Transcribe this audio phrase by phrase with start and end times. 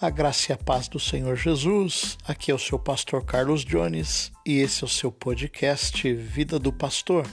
[0.00, 2.16] A graça e a paz do Senhor Jesus.
[2.26, 6.72] Aqui é o seu pastor Carlos Jones e esse é o seu podcast Vida do
[6.72, 7.26] Pastor.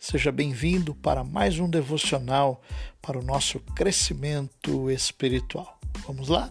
[0.00, 2.60] Seja bem-vindo para mais um devocional
[3.00, 5.78] para o nosso crescimento espiritual.
[6.08, 6.50] Vamos lá?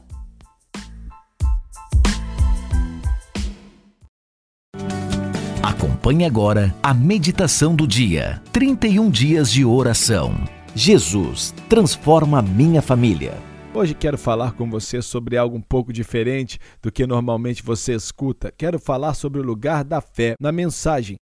[5.61, 8.41] Acompanhe agora a meditação do dia.
[8.53, 10.33] 31 dias de oração.
[10.73, 13.46] Jesus transforma minha família.
[13.77, 18.51] Hoje quero falar com você sobre algo um pouco diferente do que normalmente você escuta.
[18.51, 21.15] Quero falar sobre o lugar da fé na mensagem.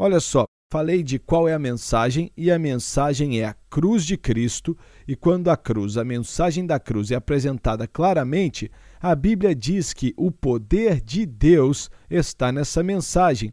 [0.00, 4.16] Olha só, falei de qual é a mensagem e a mensagem é a cruz de
[4.16, 4.74] Cristo,
[5.06, 10.14] e quando a cruz, a mensagem da cruz é apresentada claramente, a Bíblia diz que
[10.16, 13.50] o poder de Deus está nessa mensagem.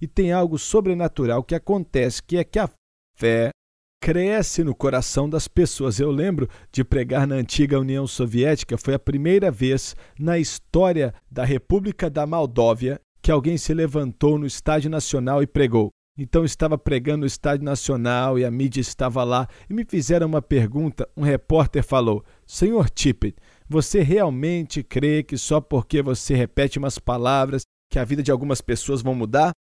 [0.00, 2.68] E tem algo sobrenatural que acontece, que é que a
[3.16, 3.50] fé
[4.02, 6.00] cresce no coração das pessoas.
[6.00, 11.44] Eu lembro de pregar na antiga União Soviética, foi a primeira vez na história da
[11.44, 15.90] República da Moldóvia que alguém se levantou no Estádio Nacional e pregou.
[16.18, 20.42] Então estava pregando no Estádio Nacional e a mídia estava lá e me fizeram uma
[20.42, 21.08] pergunta.
[21.16, 23.36] Um repórter falou: Senhor Tippett,
[23.68, 28.60] você realmente crê que só porque você repete umas palavras que a vida de algumas
[28.60, 29.52] pessoas vão mudar?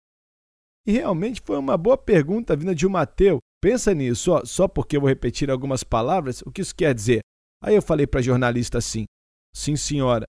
[0.88, 3.38] E realmente foi uma boa pergunta vinda de um ateu.
[3.62, 7.22] Pensa nisso, ó, só porque eu vou repetir algumas palavras, o que isso quer dizer?
[7.64, 9.06] Aí eu falei para a jornalista assim:
[9.56, 10.26] Sim, senhora,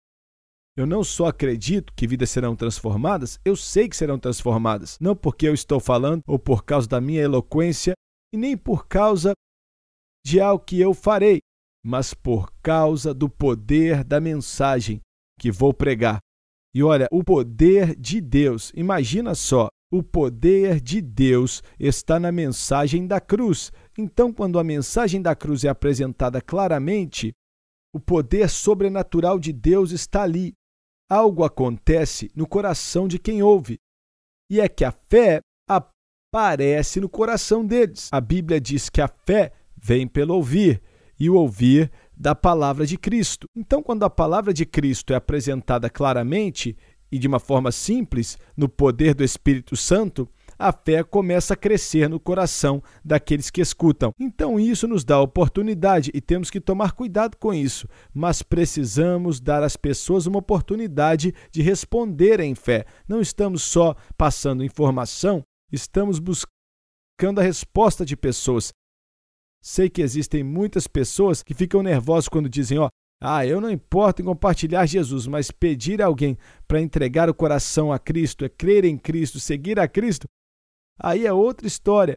[0.77, 4.99] eu não só acredito que vidas serão transformadas, eu sei que serão transformadas.
[5.01, 7.95] Não porque eu estou falando ou por causa da minha eloquência
[8.35, 9.33] e nem por causa
[10.25, 11.41] de algo que eu farei,
[11.85, 15.01] mas por causa do poder da mensagem
[15.39, 16.19] que vou pregar.
[16.75, 23.07] E olha, o poder de Deus, imagina só, o poder de Deus está na mensagem
[23.07, 23.71] da cruz.
[23.99, 27.35] Então, quando a mensagem da cruz é apresentada claramente,
[27.95, 30.55] o poder sobrenatural de Deus está ali.
[31.11, 33.79] Algo acontece no coração de quem ouve.
[34.51, 38.09] E é que a fé aparece no coração deles.
[38.11, 40.83] A Bíblia diz que a fé vem pelo ouvir,
[41.23, 43.47] e o ouvir da palavra de Cristo.
[43.55, 46.77] Então, quando a palavra de Cristo é apresentada claramente,
[47.13, 50.27] e de uma forma simples, no poder do Espírito Santo,
[50.59, 54.13] a fé começa a crescer no coração daqueles que escutam.
[54.19, 59.63] Então, isso nos dá oportunidade e temos que tomar cuidado com isso, mas precisamos dar
[59.63, 62.87] às pessoas uma oportunidade de responder em fé.
[63.07, 68.73] Não estamos só passando informação, estamos buscando a resposta de pessoas.
[69.61, 72.89] Sei que existem muitas pessoas que ficam nervosas quando dizem: Ó, oh,
[73.25, 77.93] ah, eu não importo em compartilhar Jesus, mas pedir a alguém para entregar o coração
[77.93, 80.27] a Cristo, é crer em Cristo, seguir a Cristo,
[80.99, 82.17] aí é outra história.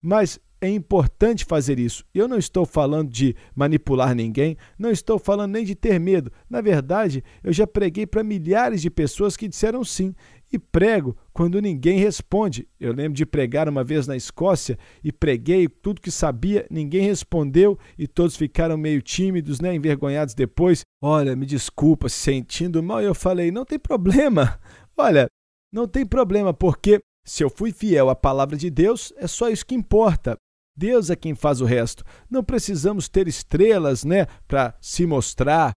[0.00, 2.04] Mas é importante fazer isso.
[2.14, 6.30] Eu não estou falando de manipular ninguém, não estou falando nem de ter medo.
[6.48, 10.14] Na verdade, eu já preguei para milhares de pessoas que disseram sim
[10.52, 12.68] e prego quando ninguém responde.
[12.78, 17.78] Eu lembro de pregar uma vez na Escócia e preguei tudo que sabia, ninguém respondeu
[17.98, 20.82] e todos ficaram meio tímidos, né, envergonhados depois.
[21.02, 24.58] Olha, me desculpa, se sentindo mal, eu falei: "Não tem problema".
[24.96, 25.26] Olha,
[25.72, 29.64] não tem problema porque se eu fui fiel à palavra de Deus, é só isso
[29.66, 30.36] que importa.
[30.76, 32.04] Deus é quem faz o resto.
[32.28, 35.72] Não precisamos ter estrelas, né, para se mostrar.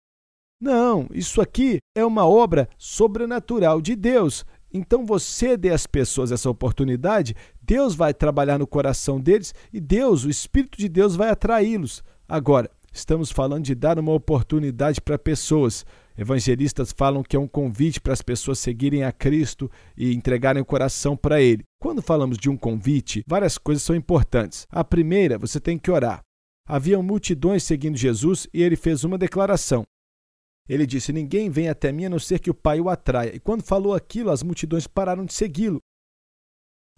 [0.59, 4.43] Não, isso aqui é uma obra sobrenatural de Deus.
[4.73, 10.25] Então você dê às pessoas essa oportunidade, Deus vai trabalhar no coração deles e Deus,
[10.25, 12.03] o Espírito de Deus, vai atraí-los.
[12.27, 15.85] Agora, estamos falando de dar uma oportunidade para pessoas.
[16.17, 20.65] Evangelistas falam que é um convite para as pessoas seguirem a Cristo e entregarem o
[20.65, 21.63] coração para Ele.
[21.79, 24.65] Quando falamos de um convite, várias coisas são importantes.
[24.69, 26.21] A primeira, você tem que orar.
[26.67, 29.85] Haviam multidões seguindo Jesus e ele fez uma declaração:
[30.67, 33.35] ele disse: Ninguém vem até mim a não ser que o Pai o atraia.
[33.35, 35.81] E quando falou aquilo, as multidões pararam de segui-lo.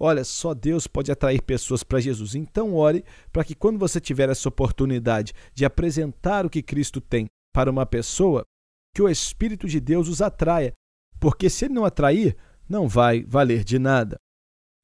[0.01, 2.33] Olha, só Deus pode atrair pessoas para Jesus.
[2.33, 7.27] Então, ore para que quando você tiver essa oportunidade de apresentar o que Cristo tem
[7.53, 8.45] para uma pessoa,
[8.93, 10.73] que o Espírito de Deus os atraia.
[11.19, 12.35] Porque se ele não atrair,
[12.67, 14.17] não vai valer de nada.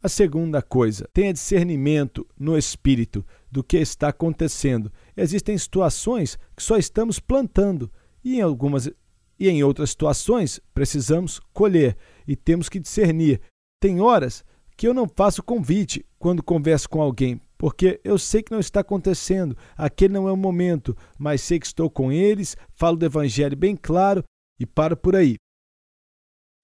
[0.06, 4.92] A segunda coisa, tenha discernimento no espírito do que está acontecendo.
[5.18, 7.92] Existem situações que só estamos plantando
[8.24, 8.88] e em algumas
[9.40, 11.98] e em outras situações precisamos colher
[12.28, 13.42] e temos que discernir.
[13.82, 14.46] Tem horas
[14.78, 18.82] que eu não faço convite quando converso com alguém, porque eu sei que não está
[18.82, 23.56] acontecendo, aquele não é o momento, mas sei que estou com eles, falo do evangelho
[23.56, 24.24] bem claro
[24.60, 25.36] e paro por aí.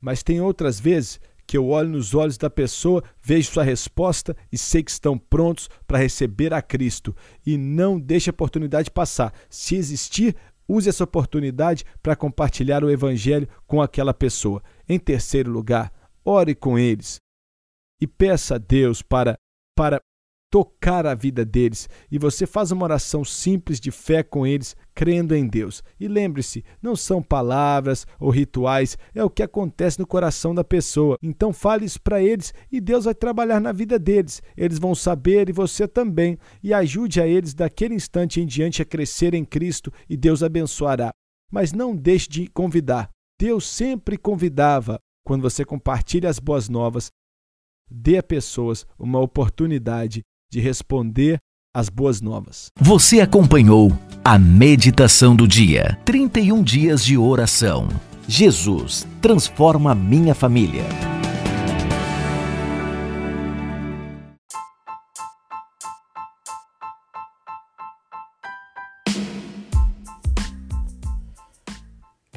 [0.02, 4.58] Mas tem outras vezes que eu olho nos olhos da pessoa, vejo sua resposta e
[4.58, 7.16] sei que estão prontos para receber a Cristo.
[7.46, 9.34] E não deixe a oportunidade passar.
[9.50, 10.36] Se existir,
[10.72, 14.64] Use essa oportunidade para compartilhar o Evangelho com aquela pessoa.
[14.88, 15.92] Em terceiro lugar,
[16.24, 17.20] ore com eles
[18.00, 19.36] e peça a Deus para,
[19.76, 20.00] para
[20.52, 25.34] tocar a vida deles e você faz uma oração simples de fé com eles, crendo
[25.34, 25.82] em Deus.
[25.98, 31.18] E lembre-se, não são palavras ou rituais, é o que acontece no coração da pessoa.
[31.24, 34.42] Então fale isso para eles e Deus vai trabalhar na vida deles.
[34.58, 36.38] Eles vão saber e você também.
[36.62, 41.12] E ajude a eles daquele instante em diante a crescer em Cristo e Deus abençoará.
[41.50, 43.10] Mas não deixe de convidar.
[43.40, 45.00] Deus sempre convidava.
[45.26, 47.10] Quando você compartilha as boas novas,
[47.90, 50.22] dê a pessoas uma oportunidade
[50.52, 51.40] de responder
[51.74, 52.70] às boas novas.
[52.80, 53.90] Você acompanhou
[54.24, 55.98] a meditação do dia.
[56.04, 57.88] 31 dias de oração.
[58.28, 60.84] Jesus transforma minha família.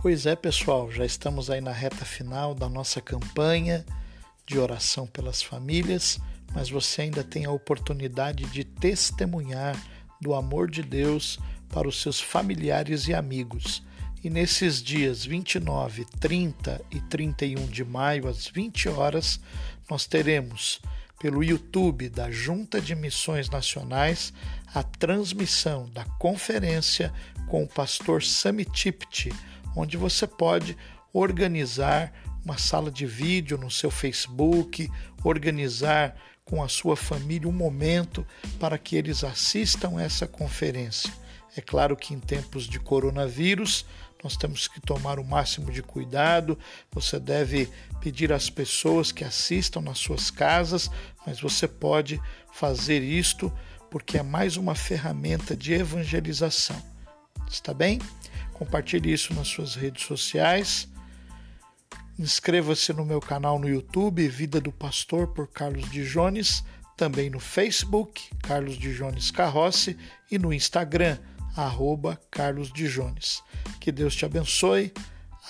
[0.00, 3.84] Pois é, pessoal, já estamos aí na reta final da nossa campanha
[4.46, 6.20] de oração pelas famílias
[6.54, 9.76] mas você ainda tem a oportunidade de testemunhar
[10.20, 13.82] do amor de Deus para os seus familiares e amigos.
[14.22, 19.40] E nesses dias 29, 30 e 31 de maio, às 20 horas,
[19.90, 20.80] nós teremos
[21.20, 24.32] pelo YouTube da Junta de Missões Nacionais
[24.74, 27.12] a transmissão da conferência
[27.48, 29.32] com o pastor Sami Tipti,
[29.76, 30.76] onde você pode
[31.12, 32.12] organizar
[32.44, 34.90] uma sala de vídeo no seu Facebook,
[35.22, 38.26] organizar com a sua família um momento
[38.58, 41.12] para que eles assistam essa conferência.
[41.56, 43.86] É claro que em tempos de coronavírus
[44.22, 46.58] nós temos que tomar o máximo de cuidado.
[46.90, 47.68] Você deve
[48.00, 50.90] pedir às pessoas que assistam nas suas casas,
[51.26, 52.20] mas você pode
[52.52, 53.52] fazer isto
[53.90, 56.82] porque é mais uma ferramenta de evangelização.
[57.48, 58.00] Está bem?
[58.54, 60.88] Compartilhe isso nas suas redes sociais
[62.18, 66.64] Inscreva-se no meu canal no YouTube, Vida do Pastor por Carlos de Jones,
[66.96, 69.96] também no Facebook, Carlos de Jones Carrossi,
[70.30, 71.18] e no Instagram,
[71.56, 73.42] arroba Carlos de Jones.
[73.80, 74.92] Que Deus te abençoe,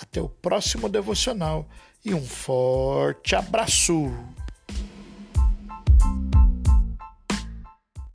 [0.01, 1.69] até o próximo devocional
[2.03, 4.11] e um forte abraço!